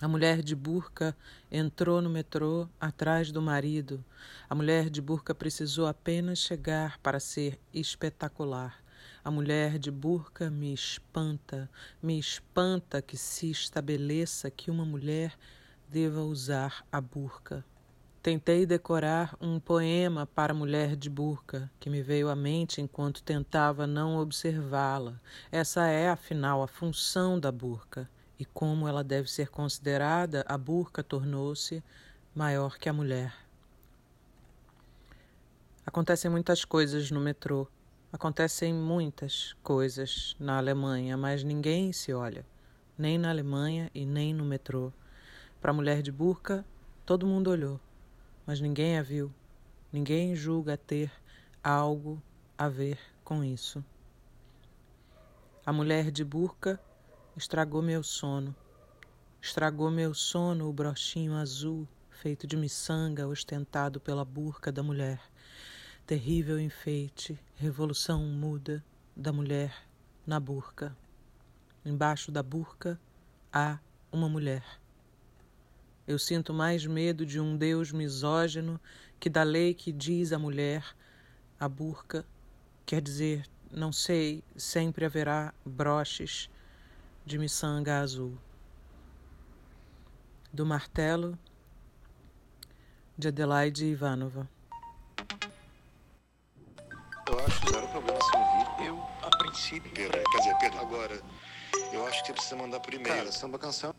A 0.02 0.08
mulher 0.10 0.42
de 0.42 0.56
burca 0.56 1.16
entrou 1.50 2.02
no 2.02 2.10
metrô 2.10 2.68
atrás 2.80 3.32
do 3.32 3.42
marido. 3.42 4.04
A 4.50 4.54
mulher 4.56 4.90
de 4.90 5.02
burca 5.02 5.34
precisou 5.34 5.88
apenas 5.88 6.40
chegar 6.40 6.98
para 7.00 7.20
ser 7.20 7.60
espetacular. 7.74 8.84
A 9.25 9.32
mulher 9.32 9.79
de 9.79 9.89
burca 9.89 10.51
me 10.51 10.72
espanta, 10.72 11.67
me 12.00 12.20
espanta 12.20 13.01
que 13.01 13.17
se 13.17 13.50
estabeleça 13.50 14.51
que 14.51 14.70
uma 14.70 14.86
mulher 14.86 15.36
deva 15.89 16.22
usar 16.22 16.86
a 16.91 17.01
burca. 17.01 17.65
Tentei 18.22 18.67
decorar 18.67 19.36
um 19.41 19.60
poema 19.60 20.27
para 20.27 20.53
a 20.53 20.55
mulher 20.55 20.96
de 20.96 21.10
burca, 21.10 21.72
que 21.79 21.89
me 21.89 22.03
veio 22.03 22.29
à 22.29 22.36
mente 22.36 22.82
enquanto 22.82 23.24
tentava 23.24 23.88
não 23.88 24.20
observá-la. 24.20 25.20
Essa 25.51 25.88
é, 25.88 26.08
afinal, 26.08 26.62
a 26.62 26.67
função 26.67 27.39
da 27.39 27.51
burca. 27.51 28.08
E 28.38 28.46
como 28.46 28.88
ela 28.88 29.03
deve 29.03 29.27
ser 29.27 29.50
considerada, 29.50 30.46
a 30.48 30.55
burca 30.55 31.01
tornou-se 31.01 31.84
maior 32.36 32.77
que 32.77 32.88
a 32.88 32.94
mulher. 32.94 33.34
Acontecem 35.84 36.29
muitas 36.29 36.63
coisas 36.63 37.10
no 37.10 37.20
metrô. 37.20 37.67
Acontecem 38.15 38.74
muitas 38.74 39.57
coisas 39.62 40.38
na 40.39 40.57
Alemanha, 40.57 41.17
mas 41.17 41.43
ninguém 41.43 41.91
se 41.91 42.13
olha, 42.13 42.45
nem 42.98 43.17
na 43.17 43.29
Alemanha 43.29 43.91
e 43.93 44.05
nem 44.05 44.34
no 44.34 44.45
metrô. 44.45 44.89
Para 45.60 45.72
a 45.72 45.74
mulher 45.74 46.01
de 46.01 46.13
burca, 46.13 46.63
todo 47.05 47.27
mundo 47.27 47.50
olhou, 47.50 47.77
mas 48.48 48.62
ninguém 48.62 48.98
a 48.98 49.01
viu. 49.01 49.29
Ninguém 49.91 50.34
julga 50.34 50.77
ter 50.77 51.12
algo 51.62 52.24
a 52.57 52.69
ver 52.69 52.98
com 53.22 53.43
isso. 53.43 53.84
A 55.65 55.74
mulher 55.74 56.10
de 56.10 56.24
burca 56.24 56.79
estragou 57.36 57.81
meu 57.81 58.01
sono. 58.01 58.55
Estragou 59.41 59.91
meu 59.91 60.13
sono 60.13 60.69
o 60.69 60.74
brochinho 60.74 61.36
azul 61.36 61.86
feito 62.12 62.48
de 62.48 62.55
miçanga 62.55 63.27
ostentado 63.27 64.00
pela 64.00 64.24
burca 64.24 64.72
da 64.72 64.81
mulher. 64.81 65.19
Terrível 66.06 66.60
enfeite, 66.60 67.36
revolução 67.56 68.22
muda 68.22 68.86
da 69.16 69.34
mulher 69.34 69.76
na 70.24 70.40
burca. 70.40 70.96
Embaixo 71.84 72.32
da 72.32 72.44
burca 72.44 73.02
há 73.52 73.80
uma 74.12 74.30
mulher. 74.30 74.64
Eu 76.06 76.20
sinto 76.20 76.54
mais 76.54 76.86
medo 76.86 77.26
de 77.26 77.40
um 77.40 77.58
Deus 77.58 77.92
misógino 77.92 78.80
que 79.20 79.32
da 79.32 79.42
lei 79.42 79.74
que 79.74 79.92
diz 79.92 80.32
a 80.32 80.38
mulher, 80.38 80.86
a 81.60 81.68
burca, 81.68 82.24
quer 82.86 83.02
dizer, 83.02 83.50
não 83.72 83.92
sei, 83.92 84.44
sempre 84.56 85.06
haverá 85.06 85.56
broches 85.66 86.52
de 87.26 87.40
miçanga 87.40 88.00
azul. 88.00 88.38
Do 90.54 90.68
martelo 90.68 91.36
de 93.18 93.30
Adelaide 93.30 93.88
Ivanova. 93.88 94.48
Eu 97.27 97.39
acho 97.39 97.72
zero 97.72 97.88
problema 97.88 98.20
se 98.22 98.38
ouvir. 98.38 98.88
eu, 98.88 99.03
a 99.24 99.38
princípio, 99.38 99.91
quer 99.91 100.38
dizer, 100.38 100.55
Pedro, 100.60 100.79
agora, 100.79 101.20
eu 101.91 102.05
acho 102.05 102.22
que 102.22 102.27
você 102.27 102.34
precisa 102.34 102.55
mandar 102.55 102.79
por 102.79 102.94
e-mail. 102.94 103.15
Cara, 103.15 103.32
samba 103.32 103.58
canção. 103.58 103.94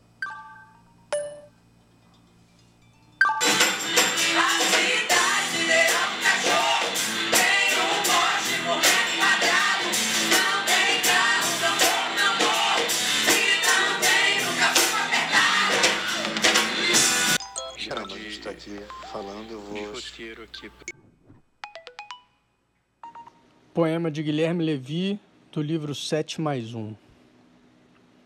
Poema 23.77 24.09
de 24.09 24.23
Guilherme 24.23 24.63
Levi, 24.63 25.19
do 25.51 25.61
livro 25.61 25.93
7 25.93 26.41
mais 26.41 26.73
1. 26.73 26.95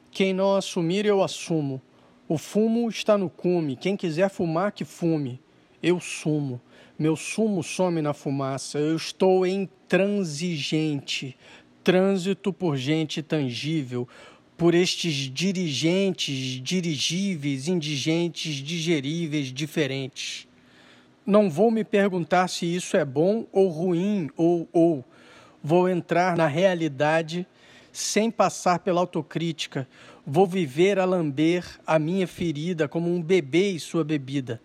Quem 0.09 0.33
não 0.33 0.55
assumir, 0.55 1.05
eu 1.05 1.21
assumo. 1.21 1.81
O 2.25 2.37
fumo 2.37 2.87
está 2.87 3.17
no 3.17 3.29
cume. 3.29 3.75
Quem 3.75 3.97
quiser 3.97 4.29
fumar, 4.29 4.71
que 4.71 4.85
fume. 4.85 5.41
Eu 5.83 5.99
sumo. 5.99 6.61
Meu 6.97 7.17
sumo 7.17 7.61
some 7.63 8.01
na 8.01 8.13
fumaça. 8.13 8.79
Eu 8.79 8.95
estou 8.95 9.45
intransigente. 9.45 11.35
Trânsito 11.83 12.53
por 12.53 12.77
gente 12.77 13.21
tangível. 13.21 14.07
Por 14.55 14.73
estes 14.73 15.29
dirigentes, 15.29 16.61
dirigíveis, 16.63 17.67
indigentes, 17.67 18.53
digeríveis, 18.55 19.47
diferentes. 19.47 20.47
Não 21.25 21.49
vou 21.49 21.69
me 21.69 21.83
perguntar 21.83 22.47
se 22.47 22.73
isso 22.73 22.95
é 22.95 23.03
bom 23.03 23.45
ou 23.51 23.67
ruim 23.67 24.29
ou 24.37 24.65
ou. 24.71 25.03
Vou 25.63 25.87
entrar 25.87 26.35
na 26.35 26.47
realidade 26.47 27.45
sem 27.91 28.31
passar 28.31 28.79
pela 28.79 29.01
autocrítica. 29.01 29.87
Vou 30.25 30.47
viver 30.47 30.97
a 30.97 31.05
lamber 31.05 31.65
a 31.85 31.99
minha 31.99 32.27
ferida 32.27 32.87
como 32.87 33.13
um 33.13 33.21
bebê 33.21 33.71
e 33.71 33.79
sua 33.79 34.03
bebida. 34.03 34.61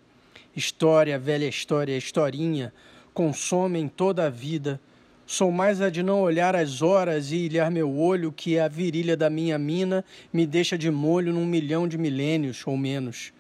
História, 0.55 1.19
velha 1.19 1.47
história, 1.47 1.97
historinha, 1.97 2.73
consomem 3.13 3.89
toda 3.89 4.27
a 4.27 4.31
vida. 4.31 4.81
Sou 5.27 5.51
mais 5.51 5.83
a 5.83 5.91
de 5.91 6.03
não 6.03 6.23
olhar 6.23 6.55
as 6.55 6.83
horas 6.83 7.33
e 7.33 7.37
ilhar 7.37 7.71
meu 7.71 7.95
olho 7.99 8.33
que 8.33 8.59
a 8.59 8.69
virilha 8.69 9.17
da 9.17 9.29
minha 9.29 9.59
mina 9.59 10.05
me 10.33 10.47
deixa 10.47 10.79
de 10.79 10.91
molho 10.91 11.33
num 11.33 11.45
milhão 11.45 11.87
de 11.87 11.99
milênios 11.99 12.63
ou 12.65 12.77
menos. 12.77 13.33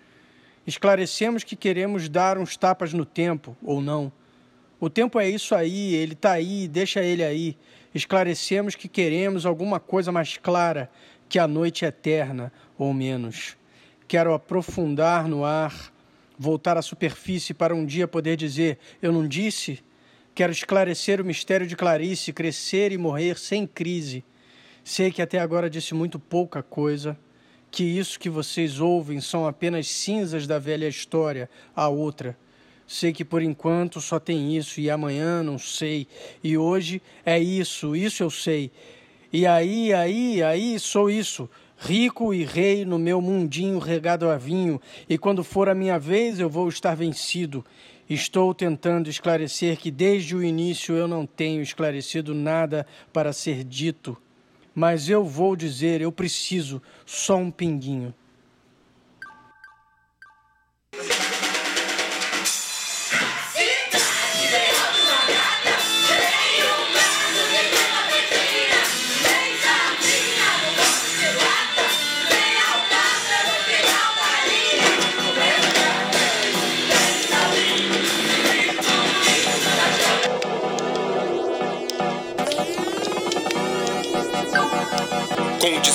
Esclarecemos 0.67 1.45
que 1.45 1.55
queremos 1.55 2.09
dar 2.09 2.37
uns 2.39 2.57
tapas 2.57 2.93
no 2.93 3.05
tempo, 3.05 3.57
ou 3.63 3.81
não. 3.81 4.13
O 4.79 4.91
tempo 4.91 5.19
é 5.19 5.29
isso 5.29 5.55
aí, 5.55 5.95
ele 5.95 6.13
está 6.13 6.33
aí, 6.33 6.69
deixa 6.69 7.03
ele 7.03 7.25
aí. 7.25 7.57
Esclarecemos 7.95 8.75
que 8.75 8.89
queremos 8.89 9.47
alguma 9.47 9.81
coisa 9.81 10.13
mais 10.13 10.37
clara 10.37 10.91
que 11.31 11.39
a 11.39 11.49
noite 11.49 11.87
eterna, 11.87 12.53
ou 12.77 12.93
menos. 12.93 13.57
Quero 14.07 14.35
aprofundar 14.35 15.27
no 15.27 15.47
ar, 15.47 15.93
voltar 16.39 16.77
à 16.77 16.83
superfície 16.83 17.55
para 17.55 17.75
um 17.75 17.87
dia 17.87 18.07
poder 18.07 18.37
dizer: 18.37 18.79
Eu 19.01 19.13
não 19.13 19.27
disse? 19.27 19.83
Quero 20.35 20.53
esclarecer 20.53 21.23
o 21.23 21.25
mistério 21.25 21.67
de 21.67 21.75
Clarice, 21.75 22.31
crescer 22.31 22.93
e 22.93 22.99
morrer 22.99 23.39
sem 23.39 23.67
crise. 23.67 24.23
Sei 24.85 25.11
que 25.11 25.23
até 25.23 25.39
agora 25.39 25.71
disse 25.71 25.95
muito 25.95 26.19
pouca 26.19 26.63
coisa, 26.63 27.19
que 27.71 27.83
isso 27.83 28.21
que 28.21 28.29
vocês 28.29 28.79
ouvem 28.79 29.23
são 29.23 29.47
apenas 29.47 29.89
cinzas 29.89 30.47
da 30.47 30.59
velha 30.59 30.87
história, 30.87 31.49
a 31.75 31.89
outra 31.89 32.37
Sei 32.87 33.13
que 33.13 33.25
por 33.25 33.43
enquanto 33.43 34.01
só 34.01 34.21
tem 34.21 34.57
isso 34.57 34.81
e 34.81 34.89
amanhã 34.89 35.43
não 35.43 35.59
sei. 35.59 36.07
E 36.43 36.57
hoje 36.57 37.03
é 37.25 37.39
isso, 37.39 37.97
isso 37.97 38.23
eu 38.23 38.31
sei. 38.31 38.71
E 39.33 39.47
aí, 39.47 39.93
aí, 39.93 40.43
aí 40.43 40.79
sou 40.79 41.11
isso, 41.11 41.51
rico 41.77 42.33
e 42.33 42.45
rei 42.45 42.85
no 42.85 42.99
meu 42.99 43.21
mundinho 43.21 43.79
regado 43.79 44.31
a 44.31 44.37
vinho, 44.39 44.81
e 45.09 45.19
quando 45.19 45.43
for 45.43 45.69
a 45.69 45.75
minha 45.75 45.99
vez 45.99 46.39
eu 46.39 46.49
vou 46.49 46.69
estar 46.69 46.95
vencido. 46.95 47.65
Estou 48.09 48.55
tentando 48.55 49.11
esclarecer 49.11 49.77
que 49.77 49.91
desde 49.91 50.37
o 50.37 50.45
início 50.45 50.95
eu 50.95 51.09
não 51.09 51.27
tenho 51.27 51.61
esclarecido 51.61 52.33
nada 52.33 52.87
para 53.13 53.33
ser 53.33 53.65
dito, 53.65 54.17
mas 54.73 55.09
eu 55.09 55.25
vou 55.25 55.57
dizer, 55.57 56.01
eu 56.01 56.13
preciso, 56.13 56.81
só 57.05 57.37
um 57.37 57.51
pinguinho. 57.51 58.15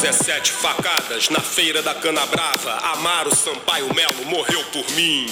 17 0.01 0.51
facadas 0.53 1.29
na 1.29 1.39
feira 1.39 1.83
da 1.83 1.93
Cana 1.93 2.25
Brava, 2.25 2.71
Amaro 2.91 3.35
Sampaio 3.35 3.93
Melo 3.93 4.25
morreu 4.25 4.63
por 4.73 4.83
mim. 4.93 5.27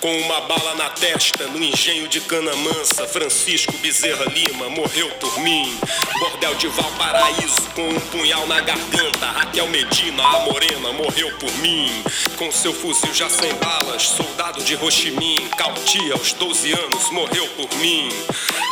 Com 0.00 0.16
uma 0.20 0.42
bala 0.42 0.76
na 0.76 0.90
testa, 0.90 1.48
no 1.48 1.60
engenho 1.60 2.06
de 2.06 2.20
Cana 2.20 2.54
Mansa, 2.54 3.08
Francisco 3.08 3.72
Bezerra 3.78 4.26
Lima 4.26 4.68
morreu 4.68 5.10
por 5.18 5.40
mim. 5.40 5.76
Bordel 6.20 6.54
de 6.54 6.68
Valparaíso, 6.68 7.62
com 7.74 7.88
um 7.88 8.00
punhal 8.00 8.46
na 8.46 8.60
garganta, 8.60 9.26
Raquel 9.26 9.66
Medina, 9.66 10.22
a 10.22 10.40
morena, 10.40 10.92
morreu 10.92 11.36
por 11.38 11.50
mim. 11.54 11.90
Com 12.36 12.52
seu 12.52 12.72
fuzil 12.72 13.12
já 13.12 13.28
sem 13.28 13.52
balas, 13.54 14.10
soldado 14.10 14.62
de 14.62 14.76
Ho 14.76 14.90
Chi 14.92 15.10
Minh, 15.10 15.48
Cautia, 15.56 16.12
aos 16.12 16.32
12 16.34 16.72
anos, 16.72 17.10
morreu 17.10 17.48
por 17.56 17.74
mim. 17.78 18.10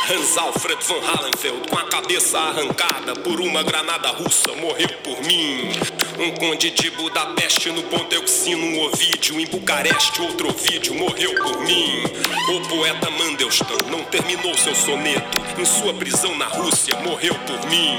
Hans 0.09 0.37
Alfred 0.37 0.83
von 0.83 0.99
Hallenfeld, 0.99 1.69
com 1.69 1.77
a 1.77 1.85
cabeça 1.85 2.37
arrancada 2.37 3.15
por 3.15 3.39
uma 3.41 3.63
granada 3.63 4.09
russa, 4.09 4.51
morreu 4.53 4.89
por 5.03 5.19
mim. 5.23 5.32
Um 5.33 6.31
conde 6.31 6.69
de 6.69 6.91
Budapeste 6.91 7.71
no 7.71 7.81
Ponteuxino, 7.83 8.65
um 8.65 8.83
Ovídio 8.83 9.39
em 9.39 9.47
Bucareste, 9.47 10.21
outro 10.21 10.49
Ovídio 10.49 10.93
morreu 10.93 11.33
por 11.35 11.59
mim. 11.63 12.03
O 12.49 12.61
poeta 12.67 13.09
Mandelstam 13.09 13.77
não 13.89 14.03
terminou 14.03 14.55
seu 14.55 14.75
soneto. 14.75 15.41
Em 15.57 15.65
sua 15.65 15.93
prisão 15.93 16.35
na 16.37 16.45
Rússia, 16.45 16.95
morreu 16.99 17.33
por 17.47 17.67
mim. 17.67 17.97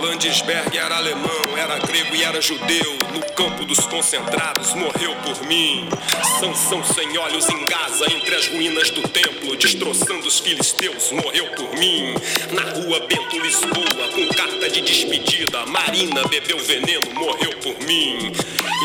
Landesberg 0.00 0.76
era 0.76 0.96
alemão, 0.96 1.56
era 1.56 1.78
grego 1.78 2.14
e 2.16 2.24
era 2.24 2.40
judeu. 2.40 2.98
No 3.12 3.20
campo 3.34 3.64
dos 3.64 3.80
concentrados, 3.86 4.74
morreu 4.74 5.14
por 5.16 5.46
mim. 5.46 5.88
Sansão 6.40 6.82
sem 6.84 7.16
olhos 7.18 7.48
em 7.48 7.66
Gaza, 7.66 8.12
entre 8.12 8.34
as 8.34 8.48
ruínas 8.48 8.90
do 8.90 9.02
templo, 9.08 9.56
destroçando 9.56 10.26
os 10.26 10.40
filisteus, 10.40 11.12
morreu 11.12 11.46
por 11.54 11.70
mim. 11.78 12.14
Na 12.50 12.62
rua 12.72 13.00
Bento 13.06 13.38
Lisboa, 13.38 14.08
com 14.12 14.28
carta 14.34 14.68
de 14.70 14.80
despedida, 14.80 15.64
Marina 15.66 16.26
bebeu 16.28 16.58
veneno, 16.64 17.06
morreu 17.14 17.52
por 17.62 17.78
mim. 17.86 18.32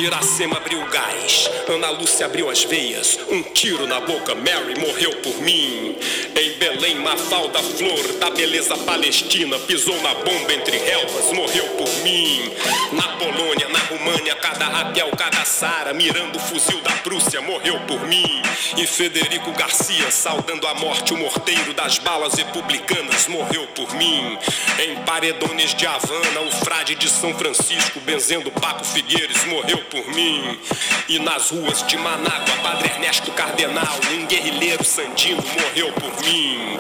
Iracema 0.02 0.58
abriu 0.58 0.86
gás, 0.88 1.50
Ana 1.68 1.90
Lúcia 1.90 2.26
abriu 2.26 2.50
as 2.50 2.64
veias, 2.64 3.20
um 3.30 3.42
tiro 3.42 3.88
na 3.88 4.00
boca, 4.00 4.36
Mary 4.36 4.80
morreu 4.80 5.12
por 5.18 5.36
mim. 5.42 5.96
Em 6.36 6.58
Belém, 6.58 6.96
Mafalda 6.96 7.60
Flor, 7.60 8.14
da 8.20 8.30
beleza 8.30 8.78
palestina, 8.78 9.58
pisou 9.60 10.00
na 10.02 10.14
bomba 10.14 10.54
entre 10.54 10.78
relvas, 10.78 11.34
morreu 11.34 11.66
por 11.78 11.90
mim. 12.04 12.52
Na 12.94 13.08
Polônia, 13.18 13.68
na 13.70 13.79
Rumânia, 14.10 14.36
cada 14.36 14.66
Raquel, 14.66 15.12
cada 15.12 15.46
Sara, 15.46 15.94
mirando 15.94 16.38
o 16.38 16.40
fuzil 16.40 16.82
da 16.82 16.92
Prússia, 17.04 17.42
morreu 17.42 17.80
por 17.82 18.08
mim. 18.08 18.42
E 18.76 18.88
Federico 18.88 19.52
Garcia, 19.52 20.10
saudando 20.10 20.66
a 20.68 20.74
morte, 20.74 21.14
o 21.14 21.18
morteiro 21.18 21.76
das 21.76 22.00
balas 22.00 22.34
republicanas, 22.34 23.28
morreu 23.28 23.68
por 23.68 23.94
mim. 23.96 24.38
Em 24.80 24.96
Paredones 25.04 25.76
de 25.76 25.86
Havana, 25.86 26.42
o 26.42 26.52
frade 26.52 26.96
de 26.96 27.08
São 27.08 27.36
Francisco, 27.36 28.00
benzendo 28.00 28.50
Paco 28.52 28.84
Figueires, 28.84 29.46
morreu 29.46 29.78
por 29.86 30.08
mim. 30.08 30.60
E 31.08 31.20
nas 31.20 31.52
ruas 31.52 31.86
de 31.86 31.98
Manágua, 31.98 32.56
Padre 32.64 32.90
Ernesto 32.90 33.32
Cardenal, 33.34 34.00
um 34.12 34.26
guerrilheiro 34.26 34.84
sandino, 34.84 35.44
morreu 35.62 35.94
por 35.94 36.24
mim. 36.24 36.80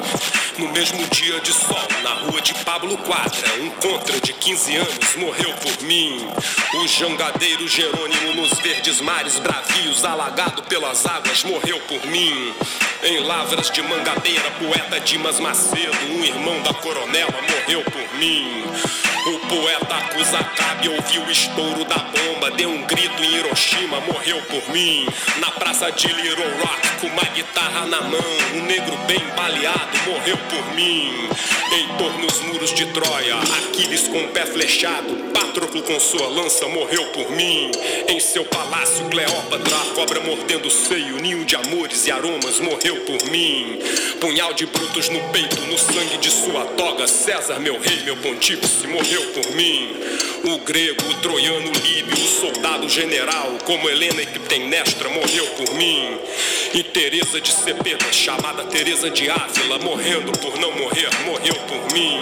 No 0.57 0.67
mesmo 0.73 1.07
dia 1.07 1.39
de 1.39 1.53
sol, 1.53 1.87
na 2.03 2.09
rua 2.15 2.41
de 2.41 2.53
Pablo 2.65 2.97
Quadra, 2.97 3.53
um 3.61 3.69
contra 3.69 4.19
de 4.19 4.33
15 4.33 4.75
anos 4.75 5.15
morreu 5.15 5.53
por 5.53 5.83
mim. 5.83 6.27
O 6.73 6.87
jangadeiro 7.19 7.67
Jerônimo 7.67 8.33
nos 8.33 8.57
verdes 8.59 9.01
mares 9.01 9.37
bravios, 9.39 10.05
alagado 10.05 10.63
pelas 10.63 11.05
águas, 11.05 11.43
morreu 11.43 11.77
por 11.81 12.05
mim. 12.07 12.53
Em 13.03 13.19
Lavras 13.19 13.69
de 13.69 13.81
Mangabeira, 13.81 14.49
poeta 14.51 15.01
Dimas 15.01 15.37
Macedo, 15.37 15.97
um 16.11 16.23
irmão 16.23 16.61
da 16.61 16.73
coronela, 16.75 17.33
morreu 17.41 17.83
por 17.83 18.17
mim. 18.17 18.63
O 19.25 19.39
poeta 19.47 19.95
Kusakabe 20.13 20.89
ouviu 20.89 21.23
o 21.23 21.31
estouro 21.31 21.83
da 21.83 21.97
bomba, 21.97 22.51
deu 22.51 22.69
um 22.69 22.83
grito 22.83 23.21
em 23.21 23.35
Hiroshima, 23.35 23.99
morreu 24.01 24.41
por 24.43 24.69
mim. 24.71 25.05
Na 25.39 25.51
praça 25.51 25.91
de 25.91 26.07
Little 26.07 26.45
Rock, 26.61 26.87
com 27.01 27.07
uma 27.07 27.23
guitarra 27.23 27.85
na 27.85 28.01
mão, 28.01 28.19
um 28.55 28.61
negro 28.63 28.97
bem 29.07 29.19
baleado, 29.35 29.97
morreu 30.07 30.37
por 30.49 30.73
mim. 30.73 31.29
Heitor 31.71 32.17
nos 32.19 32.39
muros 32.41 32.73
de 32.73 32.85
Troia, 32.87 33.35
Aquiles 33.35 34.07
com 34.07 34.23
o 34.23 34.27
pé 34.29 34.45
flechado, 34.45 35.15
Patroclo 35.33 35.83
com 35.83 35.99
sua 35.99 36.27
lança, 36.27 36.67
morreu 36.67 37.05
por 37.07 37.29
mim. 37.31 37.71
Em 38.07 38.19
seu 38.19 38.45
palácio, 38.45 39.05
Cleópatra, 39.09 39.77
cobra 39.95 40.19
mordendo 40.21 40.67
o 40.67 40.71
seio, 40.71 41.17
ninho 41.17 41.45
de 41.45 41.55
amores 41.55 42.07
e 42.07 42.11
aromas, 42.11 42.59
morreu 42.59 42.95
por 43.01 43.23
mim. 43.29 43.79
Punhal 44.19 44.53
de 44.53 44.65
brutos 44.65 45.09
no 45.09 45.19
peito, 45.29 45.61
no 45.61 45.77
sangue 45.77 46.17
de 46.17 46.29
sua 46.29 46.65
toga, 46.75 47.07
César, 47.07 47.59
meu 47.59 47.79
rei, 47.79 48.01
meu 48.03 48.17
pontífice, 48.17 48.87
morreu 48.87 49.08
por 49.17 49.55
mim. 49.55 50.38
O 50.43 50.57
grego, 50.59 51.03
o 51.09 51.13
troiano, 51.15 51.69
o 51.69 51.79
líbio, 51.79 52.13
o 52.13 52.27
soldado 52.27 52.87
general, 52.87 53.57
como 53.65 53.89
Helena 53.89 54.21
e 54.21 54.25
Clitemnestra, 54.25 55.09
morreu 55.09 55.45
por 55.47 55.73
mim. 55.75 56.17
E 56.73 56.81
Teresa 56.81 57.41
de 57.41 57.51
Cepeda, 57.51 58.11
chamada 58.13 58.63
Teresa 58.63 59.09
de 59.09 59.29
Ávila, 59.29 59.79
morrendo 59.79 60.31
por 60.39 60.57
não 60.57 60.71
morrer, 60.71 61.09
morreu 61.25 61.55
por 61.67 61.93
mim. 61.93 62.19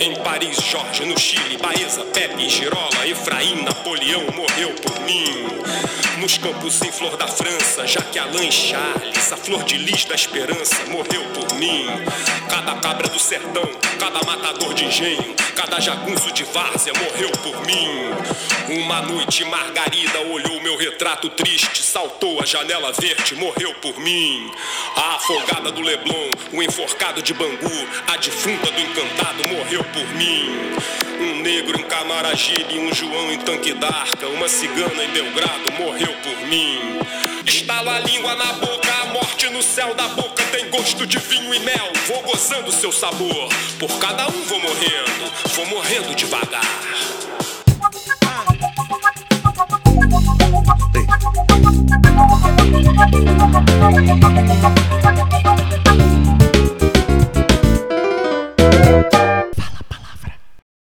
Em 0.00 0.14
Paris, 0.22 0.56
Jorge, 0.62 1.04
no 1.04 1.18
Chile, 1.18 1.58
Baeza, 1.58 2.04
Pepe, 2.06 2.48
Girola, 2.48 3.06
Efraim, 3.06 3.62
Napoleão, 3.62 4.22
morreu 4.34 4.70
por 4.74 5.00
mim. 5.00 5.46
Nos 6.22 6.38
campos 6.38 6.80
em 6.82 6.92
flor 6.92 7.16
da 7.16 7.26
França, 7.26 7.84
Jacques 7.84 8.22
Alain 8.22 8.50
Charles, 8.50 9.32
a 9.32 9.36
flor 9.36 9.64
de 9.64 9.76
lis 9.76 10.04
da 10.04 10.14
esperança, 10.14 10.76
morreu 10.88 11.24
por 11.34 11.52
mim. 11.56 11.84
Cada 12.48 12.76
cabra 12.76 13.08
do 13.08 13.18
sertão, 13.18 13.68
cada 13.98 14.22
matador 14.24 14.72
de 14.72 14.84
engenho, 14.84 15.34
cada 15.56 15.80
jagunço 15.80 16.30
de 16.32 16.44
várzea, 16.44 16.92
morreu 16.92 17.30
por 17.30 17.41
mim. 17.66 18.82
Uma 18.82 19.02
noite, 19.02 19.44
Margarida 19.44 20.20
olhou 20.20 20.60
meu 20.60 20.76
retrato 20.76 21.28
triste, 21.30 21.82
saltou 21.82 22.40
a 22.40 22.46
janela 22.46 22.92
verde, 22.92 23.34
morreu 23.34 23.74
por 23.74 23.98
mim. 23.98 24.50
A 24.96 25.16
afogada 25.16 25.72
do 25.72 25.80
Leblon, 25.80 26.30
o 26.52 26.62
enforcado 26.62 27.22
de 27.22 27.34
Bangu, 27.34 27.88
a 28.06 28.16
defunta 28.16 28.70
do 28.70 28.80
encantado, 28.80 29.44
morreu 29.48 29.84
por 29.84 30.06
mim. 30.14 30.50
Um 31.20 31.42
negro 31.42 31.78
em 31.78 31.84
Camaragibe, 31.84 32.78
um 32.78 32.94
João 32.94 33.32
em 33.32 33.38
Tanque 33.38 33.72
d'Arca, 33.74 34.26
uma 34.28 34.48
cigana 34.48 35.04
em 35.04 35.10
Belgrado, 35.10 35.72
morreu 35.78 36.14
por 36.22 36.46
mim. 36.46 37.00
Estalo 37.46 37.90
a 37.90 37.98
língua 38.00 38.34
na 38.36 38.52
boca, 38.54 38.94
a 39.02 39.06
morte 39.06 39.48
no 39.48 39.62
céu 39.62 39.94
da 39.94 40.08
boca 40.08 40.41
gosto 40.72 41.06
de 41.06 41.18
vinho 41.18 41.52
e 41.52 41.60
mel. 41.60 41.92
Vou 42.08 42.22
gozando 42.22 42.72
seu 42.72 42.90
sabor, 42.90 43.48
por 43.78 43.90
cada 43.98 44.26
um 44.26 44.42
vou 44.44 44.58
morrendo, 44.58 45.30
vou 45.54 45.66
morrendo 45.66 46.14
devagar. 46.14 46.62
Ei. 55.94 56.11